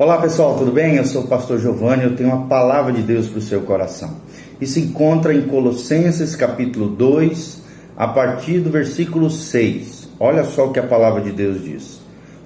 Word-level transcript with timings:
Olá 0.00 0.16
pessoal, 0.16 0.56
tudo 0.56 0.72
bem? 0.72 0.96
Eu 0.96 1.04
sou 1.04 1.24
o 1.24 1.26
pastor 1.26 1.58
Giovanni, 1.58 2.04
eu 2.04 2.16
tenho 2.16 2.30
uma 2.30 2.46
palavra 2.46 2.90
de 2.90 3.02
Deus 3.02 3.26
para 3.26 3.38
o 3.38 3.42
seu 3.42 3.60
coração. 3.60 4.16
E 4.58 4.66
se 4.66 4.80
encontra 4.80 5.34
em 5.34 5.42
Colossenses 5.42 6.34
capítulo 6.34 6.88
2, 6.88 7.58
a 7.98 8.08
partir 8.08 8.60
do 8.60 8.70
versículo 8.70 9.28
6. 9.28 10.08
Olha 10.18 10.42
só 10.44 10.68
o 10.68 10.72
que 10.72 10.78
a 10.78 10.86
palavra 10.86 11.20
de 11.20 11.30
Deus 11.32 11.62
diz. 11.62 12.00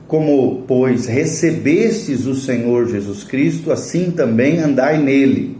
Como, 0.08 0.64
pois, 0.66 1.06
recebestes 1.06 2.26
o 2.26 2.34
Senhor 2.34 2.88
Jesus 2.88 3.22
Cristo, 3.22 3.70
assim 3.70 4.10
também 4.10 4.58
andai 4.58 4.98
nele, 4.98 5.56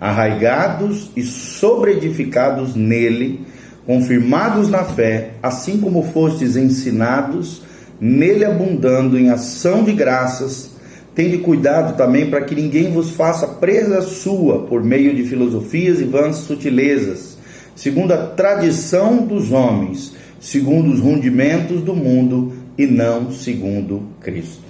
arraigados 0.00 1.12
e 1.14 1.22
sobreedificados 1.22 2.74
nele, 2.74 3.46
confirmados 3.86 4.68
na 4.68 4.82
fé, 4.82 5.34
assim 5.40 5.78
como 5.78 6.02
fostes 6.02 6.56
ensinados, 6.56 7.62
nele 8.00 8.44
abundando 8.44 9.16
em 9.16 9.30
ação 9.30 9.84
de 9.84 9.92
graças, 9.92 10.74
Tende 11.16 11.38
cuidado 11.38 11.96
também 11.96 12.28
para 12.28 12.42
que 12.42 12.54
ninguém 12.54 12.92
vos 12.92 13.12
faça 13.12 13.46
presa 13.48 14.02
sua 14.02 14.66
por 14.66 14.84
meio 14.84 15.16
de 15.16 15.24
filosofias 15.24 15.98
e 15.98 16.04
vãs 16.04 16.36
sutilezas, 16.36 17.38
segundo 17.74 18.12
a 18.12 18.18
tradição 18.18 19.26
dos 19.26 19.50
homens, 19.50 20.12
segundo 20.38 20.92
os 20.92 21.00
rundimentos 21.00 21.80
do 21.80 21.96
mundo 21.96 22.52
e 22.76 22.86
não 22.86 23.32
segundo 23.32 24.02
Cristo. 24.20 24.60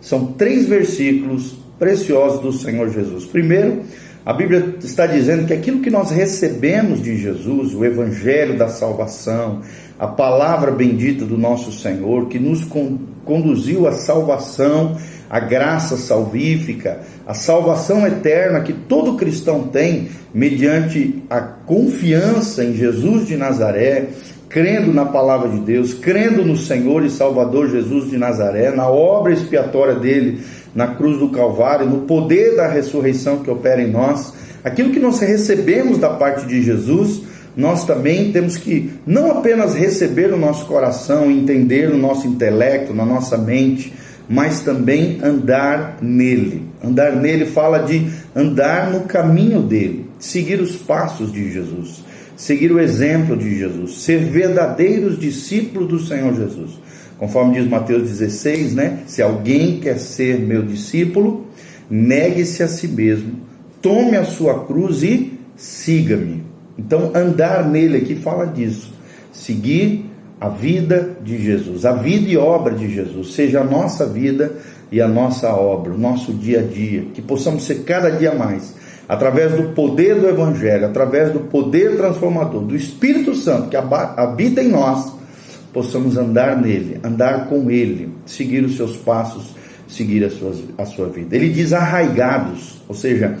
São 0.00 0.26
três 0.26 0.66
versículos 0.66 1.56
preciosos 1.80 2.40
do 2.42 2.52
Senhor 2.52 2.90
Jesus. 2.90 3.24
Primeiro, 3.24 3.82
a 4.24 4.32
Bíblia 4.32 4.76
está 4.78 5.04
dizendo 5.04 5.48
que 5.48 5.52
aquilo 5.52 5.80
que 5.80 5.90
nós 5.90 6.12
recebemos 6.12 7.02
de 7.02 7.16
Jesus, 7.16 7.74
o 7.74 7.84
Evangelho 7.84 8.56
da 8.56 8.68
salvação, 8.68 9.62
a 9.98 10.06
palavra 10.06 10.70
bendita 10.70 11.24
do 11.24 11.36
nosso 11.36 11.72
Senhor, 11.72 12.28
que 12.28 12.38
nos 12.38 12.64
conduziu 13.24 13.88
à 13.88 13.92
salvação 13.92 14.96
a 15.28 15.40
graça 15.40 15.96
salvífica, 15.96 17.00
a 17.26 17.34
salvação 17.34 18.06
eterna 18.06 18.60
que 18.60 18.72
todo 18.72 19.16
cristão 19.16 19.64
tem 19.64 20.08
mediante 20.32 21.22
a 21.28 21.40
confiança 21.40 22.64
em 22.64 22.74
Jesus 22.74 23.26
de 23.26 23.36
Nazaré, 23.36 24.06
crendo 24.48 24.92
na 24.92 25.04
palavra 25.04 25.48
de 25.50 25.60
Deus, 25.60 25.92
crendo 25.92 26.44
no 26.44 26.56
Senhor 26.56 27.04
e 27.04 27.10
Salvador 27.10 27.70
Jesus 27.70 28.10
de 28.10 28.16
Nazaré, 28.16 28.70
na 28.70 28.88
obra 28.88 29.32
expiatória 29.32 29.94
dele 29.94 30.40
na 30.74 30.88
cruz 30.88 31.18
do 31.18 31.30
Calvário, 31.30 31.86
no 31.86 32.02
poder 32.02 32.56
da 32.56 32.68
ressurreição 32.68 33.38
que 33.38 33.50
opera 33.50 33.82
em 33.82 33.90
nós, 33.90 34.32
aquilo 34.62 34.90
que 34.90 35.00
nós 35.00 35.18
recebemos 35.20 35.98
da 35.98 36.10
parte 36.10 36.46
de 36.46 36.62
Jesus, 36.62 37.22
nós 37.56 37.84
também 37.84 38.30
temos 38.30 38.56
que 38.56 38.90
não 39.04 39.32
apenas 39.32 39.74
receber 39.74 40.28
no 40.28 40.36
nosso 40.36 40.66
coração, 40.66 41.30
entender 41.30 41.88
no 41.90 41.98
nosso 41.98 42.26
intelecto, 42.26 42.94
na 42.94 43.04
nossa 43.04 43.36
mente, 43.36 43.92
mas 44.28 44.60
também 44.60 45.18
andar 45.22 45.98
nele. 46.02 46.62
Andar 46.84 47.16
nele 47.16 47.46
fala 47.46 47.78
de 47.78 48.06
andar 48.34 48.90
no 48.92 49.00
caminho 49.00 49.62
dele, 49.62 50.06
seguir 50.18 50.60
os 50.60 50.76
passos 50.76 51.32
de 51.32 51.50
Jesus, 51.50 52.04
seguir 52.36 52.70
o 52.70 52.78
exemplo 52.78 53.36
de 53.36 53.58
Jesus, 53.58 54.02
ser 54.02 54.18
verdadeiros 54.18 55.18
discípulos 55.18 55.88
do 55.88 55.98
Senhor 55.98 56.34
Jesus. 56.34 56.78
Conforme 57.18 57.58
diz 57.58 57.68
Mateus 57.68 58.02
16, 58.02 58.74
né? 58.74 59.00
Se 59.06 59.20
alguém 59.20 59.80
quer 59.80 59.98
ser 59.98 60.38
meu 60.38 60.62
discípulo, 60.62 61.46
negue-se 61.90 62.62
a 62.62 62.68
si 62.68 62.86
mesmo, 62.86 63.40
tome 63.82 64.16
a 64.16 64.24
sua 64.24 64.64
cruz 64.66 65.02
e 65.02 65.32
siga-me. 65.56 66.44
Então, 66.78 67.10
andar 67.12 67.68
nele 67.68 67.96
aqui 67.96 68.14
fala 68.14 68.46
disso. 68.46 68.92
Seguir 69.32 70.07
a 70.40 70.48
vida 70.48 71.16
de 71.22 71.42
Jesus, 71.42 71.84
a 71.84 71.92
vida 71.92 72.28
e 72.28 72.36
obra 72.36 72.74
de 72.74 72.88
Jesus, 72.88 73.34
seja 73.34 73.60
a 73.60 73.64
nossa 73.64 74.06
vida 74.06 74.52
e 74.90 75.00
a 75.00 75.08
nossa 75.08 75.50
obra, 75.50 75.92
o 75.92 75.98
nosso 75.98 76.32
dia 76.32 76.60
a 76.60 76.62
dia, 76.62 77.06
que 77.12 77.20
possamos 77.20 77.64
ser 77.64 77.82
cada 77.82 78.10
dia 78.10 78.34
mais, 78.34 78.74
através 79.08 79.52
do 79.52 79.74
poder 79.74 80.14
do 80.16 80.28
Evangelho, 80.28 80.86
através 80.86 81.32
do 81.32 81.40
poder 81.40 81.96
transformador 81.96 82.62
do 82.62 82.76
Espírito 82.76 83.34
Santo 83.34 83.68
que 83.68 83.76
habita 83.76 84.62
em 84.62 84.68
nós, 84.68 85.12
possamos 85.72 86.16
andar 86.16 86.60
nele, 86.60 87.00
andar 87.02 87.48
com 87.48 87.70
ele, 87.70 88.12
seguir 88.24 88.64
os 88.64 88.76
seus 88.76 88.96
passos, 88.96 89.54
seguir 89.88 90.24
a 90.24 90.30
sua, 90.30 90.54
a 90.76 90.84
sua 90.84 91.08
vida. 91.08 91.34
Ele 91.34 91.48
diz 91.50 91.72
arraigados, 91.72 92.80
ou 92.88 92.94
seja, 92.94 93.38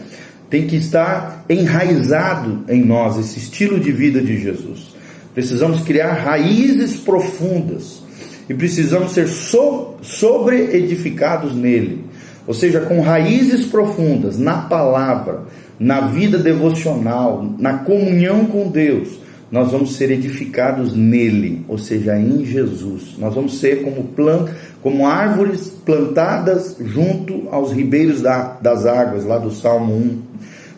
tem 0.50 0.66
que 0.66 0.76
estar 0.76 1.44
enraizado 1.48 2.64
em 2.68 2.84
nós 2.84 3.18
esse 3.18 3.38
estilo 3.38 3.78
de 3.78 3.92
vida 3.92 4.20
de 4.20 4.38
Jesus. 4.38 4.97
Precisamos 5.34 5.82
criar 5.82 6.12
raízes 6.12 6.96
profundas 6.96 8.02
e 8.48 8.54
precisamos 8.54 9.12
ser 9.12 9.28
so, 9.28 9.94
sobre 10.02 10.76
edificados 10.76 11.54
nele. 11.54 12.04
Ou 12.46 12.54
seja, 12.54 12.80
com 12.80 13.00
raízes 13.00 13.66
profundas 13.66 14.38
na 14.38 14.62
palavra, 14.62 15.42
na 15.78 16.00
vida 16.00 16.38
devocional, 16.38 17.46
na 17.58 17.74
comunhão 17.78 18.46
com 18.46 18.68
Deus, 18.68 19.20
nós 19.50 19.70
vamos 19.70 19.96
ser 19.96 20.10
edificados 20.10 20.94
nele, 20.94 21.64
ou 21.68 21.78
seja, 21.78 22.18
em 22.18 22.44
Jesus. 22.44 23.16
Nós 23.18 23.34
vamos 23.34 23.58
ser 23.58 23.82
como 23.82 24.04
plan, 24.04 24.46
como 24.82 25.06
árvores 25.06 25.72
plantadas 25.84 26.76
junto 26.80 27.48
aos 27.50 27.72
ribeiros 27.72 28.20
da, 28.20 28.58
das 28.60 28.84
águas, 28.84 29.24
lá 29.24 29.38
do 29.38 29.50
Salmo 29.50 29.94
1. 29.94 30.22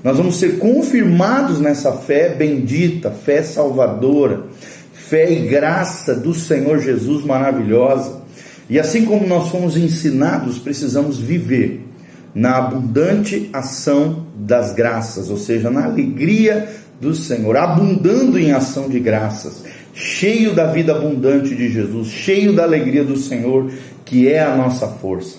Nós 0.02 0.16
vamos 0.16 0.36
ser 0.36 0.58
confirmados 0.58 1.60
nessa 1.60 1.92
fé 1.92 2.30
bendita, 2.30 3.10
fé 3.10 3.42
salvadora, 3.42 4.44
fé 4.92 5.30
e 5.30 5.46
graça 5.46 6.14
do 6.14 6.32
Senhor 6.32 6.78
Jesus 6.78 7.24
maravilhosa. 7.24 8.22
E 8.68 8.78
assim 8.78 9.04
como 9.04 9.26
nós 9.26 9.48
fomos 9.48 9.76
ensinados, 9.76 10.58
precisamos 10.58 11.18
viver 11.18 11.86
na 12.34 12.56
abundante 12.56 13.50
ação 13.52 14.26
das 14.36 14.72
graças, 14.72 15.28
ou 15.28 15.36
seja, 15.36 15.68
na 15.68 15.84
alegria 15.84 16.68
do 17.00 17.14
Senhor, 17.14 17.56
abundando 17.56 18.38
em 18.38 18.52
ação 18.52 18.88
de 18.88 19.00
graças, 19.00 19.64
cheio 19.92 20.54
da 20.54 20.66
vida 20.66 20.92
abundante 20.92 21.54
de 21.54 21.68
Jesus, 21.68 22.08
cheio 22.08 22.54
da 22.54 22.62
alegria 22.62 23.04
do 23.04 23.16
Senhor, 23.16 23.70
que 24.04 24.28
é 24.28 24.40
a 24.40 24.56
nossa 24.56 24.86
força. 24.86 25.38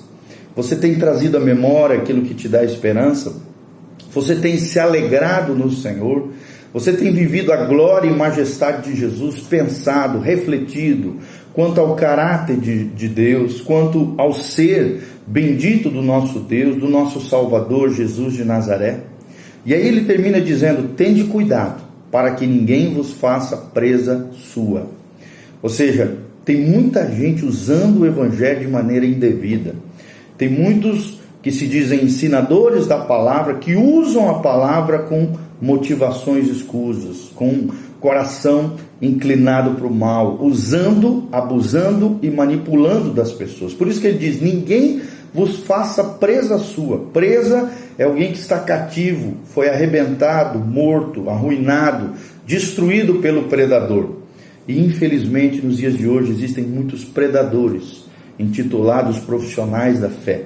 Você 0.55 0.75
tem 0.75 0.95
trazido 0.95 1.37
à 1.37 1.39
memória 1.39 1.97
aquilo 1.97 2.23
que 2.23 2.33
te 2.33 2.49
dá 2.49 2.63
esperança? 2.63 3.33
Você 4.13 4.35
tem 4.35 4.57
se 4.57 4.79
alegrado 4.79 5.55
no 5.55 5.71
Senhor? 5.71 6.29
Você 6.73 6.93
tem 6.93 7.11
vivido 7.11 7.51
a 7.51 7.65
glória 7.65 8.09
e 8.09 8.15
majestade 8.15 8.89
de 8.89 8.97
Jesus, 8.97 9.41
pensado, 9.41 10.19
refletido 10.19 11.17
quanto 11.53 11.81
ao 11.81 11.95
caráter 11.95 12.57
de, 12.57 12.85
de 12.85 13.09
Deus, 13.09 13.59
quanto 13.59 14.13
ao 14.17 14.33
ser 14.33 15.01
bendito 15.27 15.89
do 15.89 16.01
nosso 16.01 16.39
Deus, 16.39 16.77
do 16.77 16.87
nosso 16.87 17.19
Salvador 17.21 17.93
Jesus 17.93 18.33
de 18.33 18.45
Nazaré? 18.45 19.01
E 19.65 19.73
aí 19.73 19.85
ele 19.85 20.05
termina 20.05 20.39
dizendo: 20.39 20.95
Tende 20.95 21.25
cuidado 21.25 21.83
para 22.09 22.31
que 22.31 22.47
ninguém 22.47 22.93
vos 22.93 23.13
faça 23.13 23.55
presa 23.55 24.29
sua. 24.33 24.87
Ou 25.61 25.69
seja, 25.69 26.17
tem 26.43 26.61
muita 26.61 27.09
gente 27.09 27.45
usando 27.45 28.01
o 28.01 28.05
evangelho 28.05 28.61
de 28.61 28.67
maneira 28.67 29.05
indevida. 29.05 29.75
Tem 30.37 30.49
muitos 30.49 31.20
que 31.41 31.51
se 31.51 31.67
dizem 31.67 32.03
ensinadores 32.03 32.85
da 32.85 32.99
palavra, 32.99 33.55
que 33.55 33.75
usam 33.75 34.29
a 34.29 34.39
palavra 34.39 34.99
com 34.99 35.33
motivações 35.61 36.47
escusas, 36.47 37.31
com 37.35 37.69
coração 37.99 38.75
inclinado 39.01 39.71
para 39.71 39.87
o 39.87 39.93
mal, 39.93 40.39
usando, 40.41 41.27
abusando 41.31 42.19
e 42.21 42.29
manipulando 42.29 43.11
das 43.11 43.31
pessoas. 43.31 43.73
Por 43.73 43.87
isso 43.87 44.01
que 44.01 44.07
ele 44.07 44.17
diz: 44.17 44.41
ninguém 44.41 45.01
vos 45.33 45.57
faça 45.59 46.03
presa 46.03 46.57
sua. 46.59 46.99
Presa 47.13 47.71
é 47.97 48.03
alguém 48.03 48.31
que 48.31 48.39
está 48.39 48.59
cativo, 48.59 49.37
foi 49.45 49.69
arrebentado, 49.69 50.59
morto, 50.59 51.29
arruinado, 51.29 52.11
destruído 52.45 53.15
pelo 53.15 53.43
predador. 53.43 54.21
E 54.67 54.79
infelizmente 54.79 55.65
nos 55.65 55.77
dias 55.77 55.97
de 55.97 56.07
hoje 56.07 56.31
existem 56.31 56.63
muitos 56.63 57.03
predadores, 57.03 58.05
intitulados 58.37 59.17
profissionais 59.19 59.99
da 59.99 60.09
fé 60.09 60.45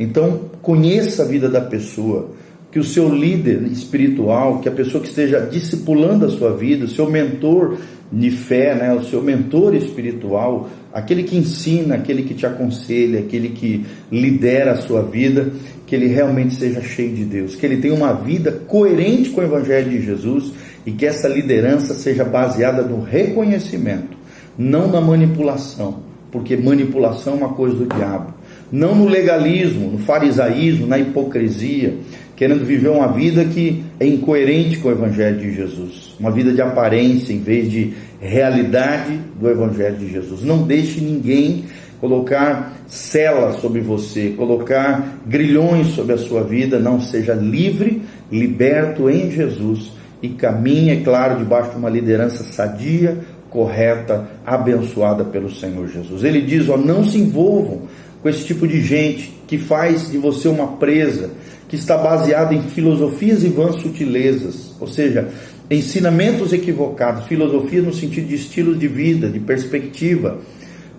então, 0.00 0.40
conheça 0.62 1.24
a 1.24 1.26
vida 1.26 1.46
da 1.46 1.60
pessoa, 1.60 2.30
que 2.72 2.78
o 2.78 2.84
seu 2.84 3.14
líder 3.14 3.64
espiritual, 3.64 4.60
que 4.60 4.68
a 4.68 4.72
pessoa 4.72 5.02
que 5.02 5.10
esteja 5.10 5.40
discipulando 5.40 6.24
a 6.24 6.30
sua 6.30 6.56
vida, 6.56 6.86
o 6.86 6.88
seu 6.88 7.10
mentor 7.10 7.76
de 8.10 8.30
fé, 8.30 8.74
né, 8.74 8.94
o 8.94 9.04
seu 9.04 9.22
mentor 9.22 9.74
espiritual, 9.74 10.70
aquele 10.90 11.24
que 11.24 11.36
ensina, 11.36 11.96
aquele 11.96 12.22
que 12.22 12.32
te 12.32 12.46
aconselha, 12.46 13.20
aquele 13.20 13.50
que 13.50 13.84
lidera 14.10 14.72
a 14.72 14.76
sua 14.76 15.02
vida, 15.02 15.52
que 15.86 15.94
ele 15.94 16.06
realmente 16.06 16.54
seja 16.54 16.80
cheio 16.80 17.14
de 17.14 17.24
Deus, 17.24 17.54
que 17.54 17.66
ele 17.66 17.76
tenha 17.76 17.92
uma 17.92 18.14
vida 18.14 18.50
coerente 18.52 19.28
com 19.30 19.42
o 19.42 19.44
Evangelho 19.44 19.90
de 19.90 20.00
Jesus 20.00 20.52
e 20.86 20.92
que 20.92 21.04
essa 21.04 21.28
liderança 21.28 21.92
seja 21.92 22.24
baseada 22.24 22.82
no 22.82 23.02
reconhecimento, 23.02 24.16
não 24.56 24.90
na 24.90 25.00
manipulação, 25.00 25.98
porque 26.32 26.56
manipulação 26.56 27.34
é 27.34 27.36
uma 27.36 27.52
coisa 27.52 27.76
do 27.76 27.86
diabo 27.86 28.39
não 28.70 28.94
no 28.94 29.08
legalismo, 29.08 29.90
no 29.90 29.98
farisaísmo, 29.98 30.86
na 30.86 30.98
hipocrisia, 30.98 31.94
querendo 32.36 32.64
viver 32.64 32.88
uma 32.88 33.08
vida 33.08 33.44
que 33.44 33.84
é 33.98 34.06
incoerente 34.06 34.78
com 34.78 34.88
o 34.88 34.92
Evangelho 34.92 35.38
de 35.38 35.54
Jesus, 35.54 36.14
uma 36.18 36.30
vida 36.30 36.52
de 36.52 36.62
aparência 36.62 37.32
em 37.32 37.38
vez 37.38 37.70
de 37.70 37.92
realidade 38.20 39.18
do 39.38 39.48
Evangelho 39.48 39.96
de 39.96 40.10
Jesus. 40.10 40.42
Não 40.42 40.62
deixe 40.62 41.00
ninguém 41.00 41.64
colocar 42.00 42.72
celas 42.86 43.56
sobre 43.56 43.80
você, 43.80 44.30
colocar 44.30 45.20
grilhões 45.26 45.88
sobre 45.88 46.14
a 46.14 46.18
sua 46.18 46.42
vida. 46.42 46.78
Não, 46.78 47.00
seja 47.00 47.34
livre, 47.34 48.02
liberto 48.32 49.10
em 49.10 49.30
Jesus 49.30 49.92
e 50.22 50.30
caminhe, 50.30 50.90
é 50.90 50.96
claro, 50.96 51.38
debaixo 51.38 51.72
de 51.72 51.76
uma 51.76 51.90
liderança 51.90 52.42
sadia, 52.42 53.18
correta, 53.50 54.28
abençoada 54.46 55.24
pelo 55.24 55.50
Senhor 55.50 55.88
Jesus. 55.88 56.24
Ele 56.24 56.40
diz: 56.40 56.68
ó, 56.68 56.76
não 56.76 57.04
se 57.04 57.18
envolvam 57.18 57.82
com 58.22 58.28
esse 58.28 58.44
tipo 58.44 58.66
de 58.66 58.82
gente 58.82 59.32
que 59.46 59.58
faz 59.58 60.10
de 60.10 60.18
você 60.18 60.48
uma 60.48 60.76
presa, 60.76 61.30
que 61.68 61.76
está 61.76 61.96
baseada 61.96 62.54
em 62.54 62.62
filosofias 62.62 63.42
e 63.42 63.48
vãs 63.48 63.76
sutilezas, 63.76 64.74
ou 64.80 64.86
seja, 64.86 65.28
ensinamentos 65.70 66.52
equivocados, 66.52 67.26
filosofia 67.26 67.80
no 67.80 67.94
sentido 67.94 68.26
de 68.26 68.34
estilos 68.34 68.78
de 68.78 68.88
vida, 68.88 69.28
de 69.28 69.38
perspectiva. 69.38 70.38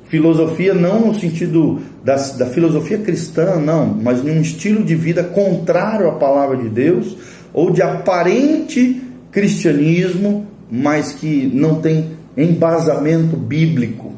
Filosofia 0.08 0.74
não 0.74 1.08
no 1.08 1.16
sentido 1.16 1.82
da, 2.04 2.16
da 2.16 2.46
filosofia 2.48 2.98
cristã, 2.98 3.56
não, 3.56 3.86
mas 3.86 4.24
num 4.24 4.42
estilo 4.42 4.84
de 4.84 4.96
vida 4.96 5.24
contrário 5.24 6.08
à 6.08 6.14
palavra 6.14 6.58
de 6.58 6.70
Deus, 6.70 7.18
ou 7.54 7.70
de 7.70 7.82
aparente 7.82 9.02
cristianismo, 9.30 10.48
mas 10.70 11.14
que 11.14 11.50
não 11.54 11.82
tem 11.82 12.12
embasamento 12.36 13.36
bíblico. 13.36 14.14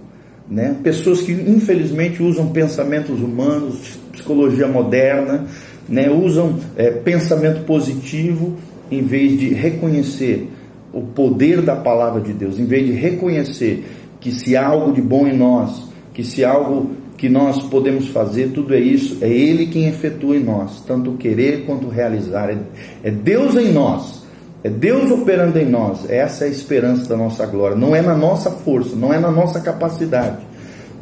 Né? 0.50 0.76
Pessoas 0.84 1.22
que 1.22 1.32
infelizmente 1.32 2.22
usam 2.22 2.50
pensamentos 2.50 3.20
humanos, 3.20 3.98
psicologia 4.12 4.68
moderna, 4.68 5.46
né? 5.88 6.10
usam 6.10 6.60
é, 6.76 6.92
pensamento 6.92 7.64
positivo 7.66 8.56
em 8.92 9.02
vez 9.02 9.40
de 9.40 9.54
reconhecer 9.54 10.50
o 10.92 11.02
poder 11.02 11.62
da 11.62 11.76
palavra 11.76 12.22
de 12.22 12.34
Deus, 12.34 12.60
em 12.60 12.66
vez 12.66 12.86
de 12.86 12.92
reconhecer 12.92 13.84
que 14.20 14.32
se 14.32 14.56
há 14.56 14.68
algo 14.68 14.94
de 14.94 15.02
bom 15.02 15.28
em 15.28 15.36
nós, 15.36 15.90
que 16.14 16.24
se 16.24 16.46
há 16.46 16.52
algo 16.52 16.92
que 17.18 17.30
nós 17.30 17.62
podemos 17.64 18.10
fazer, 18.10 18.50
tudo 18.50 18.74
é 18.74 18.80
isso, 18.80 19.18
é 19.22 19.30
Ele 19.30 19.68
quem 19.68 19.88
efetua 19.88 20.36
em 20.36 20.44
nós, 20.44 20.82
tanto 20.86 21.14
querer 21.14 21.66
quanto 21.66 21.88
realizar. 21.88 22.50
É, 22.50 22.58
é 23.04 23.10
Deus 23.10 23.56
em 23.56 23.72
nós, 23.72 24.23
é 24.64 24.70
Deus 24.70 25.12
operando 25.12 25.60
em 25.60 25.70
nós. 25.70 26.10
Essa 26.10 26.46
é 26.46 26.48
a 26.48 26.52
esperança 26.52 27.10
da 27.10 27.18
nossa 27.18 27.46
glória. 27.46 27.76
Não 27.76 27.96
é 27.96 28.02
na 28.02 28.16
nossa 28.16 28.50
força, 28.50 28.96
não 28.96 29.14
é 29.14 29.20
na 29.20 29.30
nossa 29.30 29.60
capacidade, 29.60 30.38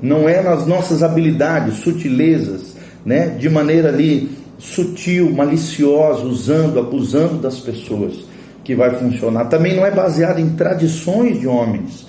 não 0.02 0.28
é 0.28 0.42
nas 0.42 0.66
nossas 0.66 1.04
habilidades, 1.04 1.76
sutilezas, 1.76 2.76
né? 3.06 3.28
De 3.28 3.50
maneira 3.50 3.90
ali 3.90 4.32
sutil, 4.58 5.32
maliciosa, 5.32 6.24
usando, 6.24 6.80
abusando 6.80 7.40
das 7.40 7.60
pessoas 7.60 8.26
que 8.64 8.76
vai 8.76 8.96
funcionar. 8.96 9.46
Também 9.46 9.76
não 9.76 9.86
é 9.86 9.92
baseado 9.92 10.40
em 10.40 10.50
tradições 10.50 11.40
de 11.40 11.48
homens, 11.48 12.08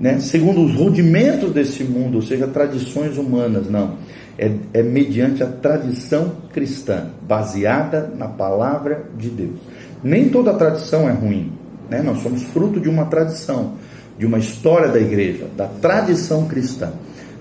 né? 0.00 0.18
segundo 0.20 0.64
os 0.64 0.74
rudimentos 0.74 1.52
desse 1.52 1.84
mundo, 1.84 2.16
ou 2.16 2.22
seja, 2.22 2.46
tradições 2.46 3.18
humanas, 3.18 3.68
não. 3.68 3.96
É, 4.38 4.50
é 4.72 4.82
mediante 4.82 5.42
a 5.42 5.46
tradição 5.46 6.32
cristã, 6.52 7.08
baseada 7.28 8.10
na 8.16 8.26
palavra 8.26 9.04
de 9.18 9.28
Deus. 9.28 9.60
Nem 10.02 10.28
toda 10.28 10.52
tradição 10.54 11.08
é 11.08 11.12
ruim, 11.12 11.52
né? 11.88 12.02
nós 12.02 12.22
somos 12.22 12.42
fruto 12.44 12.80
de 12.80 12.88
uma 12.88 13.04
tradição, 13.06 13.74
de 14.18 14.26
uma 14.26 14.38
história 14.38 14.88
da 14.88 14.98
igreja, 14.98 15.46
da 15.56 15.66
tradição 15.66 16.46
cristã. 16.46 16.90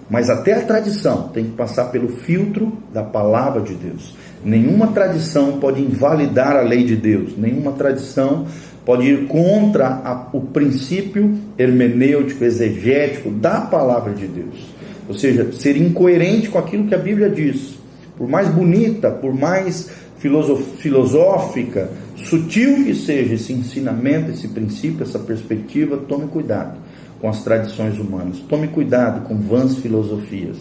Mas 0.09 0.29
até 0.29 0.53
a 0.53 0.61
tradição 0.61 1.29
tem 1.29 1.45
que 1.45 1.51
passar 1.51 1.85
pelo 1.85 2.09
filtro 2.09 2.73
da 2.93 3.01
palavra 3.01 3.61
de 3.61 3.73
Deus. 3.73 4.13
Nenhuma 4.43 4.87
tradição 4.87 5.59
pode 5.59 5.81
invalidar 5.81 6.55
a 6.55 6.61
lei 6.61 6.83
de 6.83 6.95
Deus, 6.95 7.37
nenhuma 7.37 7.71
tradição 7.71 8.45
pode 8.85 9.07
ir 9.07 9.27
contra 9.27 9.87
a, 10.03 10.27
o 10.33 10.41
princípio 10.41 11.37
hermenêutico, 11.57 12.43
exegético 12.43 13.29
da 13.29 13.61
palavra 13.61 14.13
de 14.13 14.27
Deus. 14.27 14.71
Ou 15.07 15.15
seja, 15.15 15.51
ser 15.53 15.77
incoerente 15.77 16.49
com 16.49 16.57
aquilo 16.57 16.87
que 16.87 16.95
a 16.95 16.97
Bíblia 16.97 17.29
diz. 17.29 17.75
Por 18.17 18.27
mais 18.27 18.47
bonita, 18.49 19.09
por 19.09 19.33
mais 19.33 19.89
filosófica, 20.21 21.89
sutil 22.15 22.85
que 22.85 22.93
seja 22.93 23.33
esse 23.33 23.51
ensinamento, 23.51 24.31
esse 24.31 24.47
princípio, 24.47 25.03
essa 25.03 25.19
perspectiva, 25.19 25.97
tome 25.97 26.27
cuidado 26.27 26.79
com 27.19 27.29
as 27.29 27.43
tradições 27.43 27.99
humanas, 27.99 28.39
tome 28.47 28.67
cuidado 28.67 29.27
com 29.27 29.35
vãs 29.35 29.77
filosofias, 29.77 30.57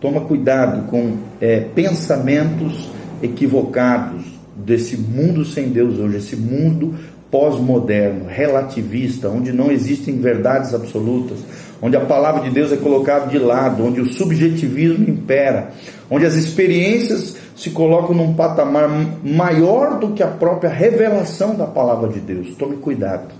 tome 0.00 0.20
cuidado 0.20 0.86
com 0.88 1.16
é, 1.40 1.60
pensamentos 1.60 2.88
equivocados 3.22 4.22
desse 4.56 4.96
mundo 4.96 5.44
sem 5.44 5.68
Deus 5.68 5.98
hoje, 5.98 6.18
esse 6.18 6.36
mundo 6.36 6.94
pós-moderno, 7.30 8.26
relativista, 8.28 9.28
onde 9.28 9.52
não 9.52 9.70
existem 9.70 10.20
verdades 10.20 10.72
absolutas, 10.72 11.38
onde 11.82 11.96
a 11.96 12.00
palavra 12.00 12.42
de 12.42 12.50
Deus 12.50 12.70
é 12.70 12.76
colocada 12.76 13.26
de 13.26 13.38
lado, 13.38 13.84
onde 13.84 14.00
o 14.00 14.06
subjetivismo 14.06 15.08
impera, 15.10 15.72
onde 16.08 16.24
as 16.24 16.34
experiências 16.34 17.36
se 17.64 17.70
colocam 17.70 18.14
num 18.14 18.34
patamar 18.34 18.90
maior 19.24 19.98
do 19.98 20.08
que 20.08 20.22
a 20.22 20.26
própria 20.28 20.68
revelação 20.68 21.54
da 21.54 21.64
palavra 21.64 22.10
de 22.10 22.20
Deus. 22.20 22.54
Tome 22.56 22.76
cuidado. 22.76 23.32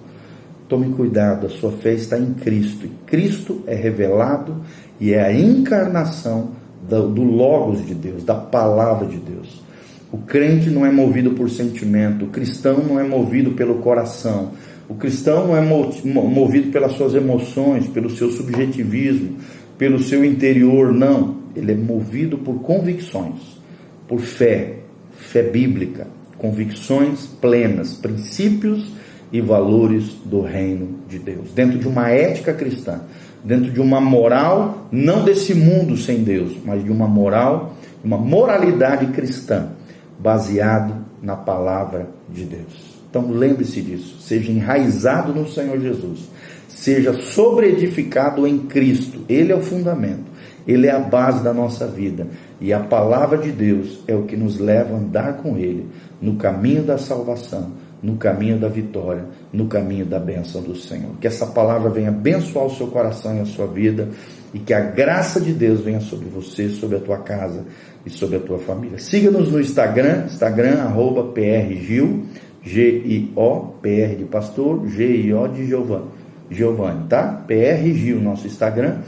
Tome 0.67 0.95
cuidado, 0.95 1.47
a 1.47 1.51
sua 1.51 1.73
fé 1.73 1.93
está 1.93 2.19
em 2.19 2.33
Cristo. 2.33 2.87
E 2.87 2.89
Cristo 3.05 3.63
é 3.67 3.75
revelado 3.75 4.57
e 4.99 5.13
é 5.13 5.23
a 5.23 5.31
encarnação 5.31 6.53
do, 6.89 7.07
do 7.07 7.23
Logos 7.23 7.87
de 7.87 7.95
Deus, 7.95 8.25
da 8.25 8.35
palavra 8.35 9.07
de 9.07 9.19
Deus. 9.19 9.63
O 10.11 10.17
crente 10.17 10.71
não 10.71 10.87
é 10.87 10.91
movido 10.91 11.33
por 11.33 11.51
sentimento, 11.51 12.25
o 12.25 12.29
cristão 12.29 12.79
não 12.79 12.99
é 12.99 13.03
movido 13.03 13.51
pelo 13.51 13.75
coração, 13.77 14.53
o 14.89 14.95
cristão 14.95 15.49
não 15.49 15.57
é 15.57 15.61
movido 15.61 16.71
pelas 16.71 16.93
suas 16.93 17.15
emoções, 17.15 17.89
pelo 17.89 18.09
seu 18.09 18.31
subjetivismo, 18.31 19.37
pelo 19.77 19.99
seu 19.99 20.25
interior, 20.25 20.95
não. 20.95 21.45
Ele 21.55 21.73
é 21.73 21.77
movido 21.77 22.39
por 22.39 22.61
convicções, 22.61 23.63
por 24.07 24.21
fé, 24.21 24.77
fé 25.17 25.43
bíblica, 25.43 26.07
convicções 26.39 27.27
plenas, 27.41 27.95
princípios 27.95 28.93
e 29.33 29.41
valores 29.41 30.17
do 30.25 30.41
reino 30.43 31.01
de 31.09 31.19
Deus, 31.19 31.53
dentro 31.53 31.79
de 31.79 31.89
uma 31.89 32.11
ética 32.11 32.53
cristã, 32.53 33.01
dentro 33.43 33.71
de 33.71 33.81
uma 33.81 34.01
moral 34.01 34.87
não 34.91 35.25
desse 35.25 35.55
mundo 35.55 35.97
sem 35.97 36.23
Deus, 36.23 36.57
mas 36.65 36.85
de 36.85 36.91
uma 36.91 37.07
moral, 37.07 37.77
uma 38.03 38.17
moralidade 38.17 39.07
cristã 39.07 39.71
baseado 40.19 40.95
na 41.23 41.37
palavra 41.37 42.09
de 42.29 42.45
Deus. 42.45 42.95
Então 43.09 43.31
lembre-se 43.31 43.81
disso, 43.81 44.19
seja 44.21 44.51
enraizado 44.51 45.33
no 45.33 45.49
Senhor 45.49 45.81
Jesus, 45.81 46.29
seja 46.69 47.13
sobreedificado 47.15 48.47
em 48.47 48.59
Cristo, 48.59 49.25
Ele 49.29 49.53
é 49.53 49.57
o 49.57 49.63
fundamento, 49.63 50.34
Ele 50.67 50.87
é 50.87 50.91
a 50.91 50.99
base 50.99 51.43
da 51.43 51.53
nossa 51.53 51.87
vida 51.87 52.27
e 52.61 52.73
a 52.73 52.81
palavra 52.81 53.39
de 53.39 53.53
Deus 53.53 54.01
é 54.07 54.15
o 54.15 54.23
que 54.23 54.37
nos 54.37 54.59
leva 54.59 54.95
a 54.95 54.99
andar 54.99 55.35
com 55.39 55.57
Ele 55.57 55.87
no 56.21 56.37
caminho 56.37 56.83
da 56.83 56.97
salvação, 56.97 57.73
no 58.03 58.17
caminho 58.17 58.59
da 58.59 58.69
vitória, 58.69 59.25
no 59.53 59.67
caminho 59.67 60.07
da 60.07 60.19
bênção 60.19 60.63
do 60.63 60.75
Senhor. 60.75 61.11
Que 61.21 61.27
essa 61.27 61.47
palavra 61.47 61.91
venha 61.91 62.09
abençoar 62.09 62.67
o 62.67 62.75
seu 62.75 62.87
coração 62.87 63.37
e 63.37 63.41
a 63.41 63.47
sua 63.47 63.67
vida 63.67 64.09
e 64.53 64.59
que 64.59 64.73
a 64.73 64.81
graça 64.81 65.41
de 65.41 65.53
Deus 65.53 65.81
venha 65.81 66.01
sobre 66.01 66.29
você, 66.29 66.69
sobre 66.69 66.97
a 66.97 67.01
tua 67.01 67.19
casa 67.19 67.65
e 68.07 68.11
sobre 68.11 68.37
a 68.37 68.41
tua 68.41 68.59
família. 68.59 68.99
Siga-nos 68.99 69.51
no 69.51 69.61
Instagram, 69.61 70.25
Instagram, 70.27 70.83
arroba 70.83 71.25
prgil, 71.25 72.25
G-I-O, 72.63 73.75
PR 73.83 74.17
de 74.17 74.25
pastor, 74.25 74.89
G-I-O 74.89 75.49
de 75.49 75.67
Giovanni, 75.67 76.07
Giovanni, 76.51 77.07
tá? 77.09 77.45
PRGil, 77.47 78.21
nosso 78.21 78.47
Instagram. 78.47 78.99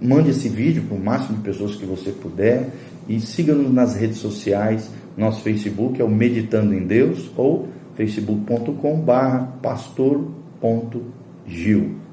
Mande 0.00 0.30
esse 0.30 0.48
vídeo 0.48 0.84
para 0.84 0.96
o 0.96 1.00
máximo 1.00 1.36
de 1.36 1.42
pessoas 1.42 1.76
que 1.76 1.84
você 1.84 2.10
puder 2.10 2.70
e 3.08 3.20
siga-nos 3.20 3.72
nas 3.72 3.94
redes 3.94 4.18
sociais. 4.18 4.90
Nosso 5.16 5.42
Facebook 5.42 6.00
é 6.00 6.04
o 6.04 6.08
Meditando 6.08 6.72
em 6.74 6.86
Deus 6.86 7.30
ou 7.36 7.68
facebook.com 7.94 9.00
barra 9.00 9.40
pastor.gil, 9.60 11.04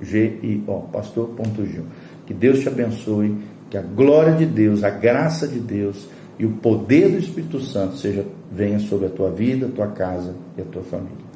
G-I-O, 0.01 0.81
pastor.gil. 0.91 1.83
Que 2.25 2.33
Deus 2.33 2.59
te 2.59 2.67
abençoe, 2.67 3.37
que 3.69 3.77
a 3.77 3.81
glória 3.81 4.33
de 4.33 4.45
Deus, 4.45 4.83
a 4.83 4.89
graça 4.89 5.47
de 5.47 5.59
Deus 5.59 6.09
e 6.37 6.45
o 6.45 6.51
poder 6.51 7.09
do 7.09 7.17
Espírito 7.17 7.61
Santo 7.61 7.95
seja 7.95 8.25
venha 8.51 8.79
sobre 8.79 9.05
a 9.07 9.09
tua 9.09 9.31
vida, 9.31 9.67
a 9.67 9.69
tua 9.69 9.87
casa 9.87 10.35
e 10.57 10.61
a 10.61 10.65
tua 10.65 10.83
família. 10.83 11.26